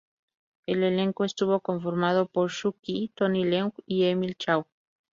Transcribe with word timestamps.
El 0.65 0.81
elenco 0.81 1.25
estuvo 1.25 1.59
conformado 1.59 2.25
por 2.25 2.49
Shu 2.49 2.73
Qi, 2.81 3.11
Tony 3.13 3.45
Leung 3.45 3.71
y 3.85 4.05
Emil 4.05 4.35
Chau. 4.35 4.65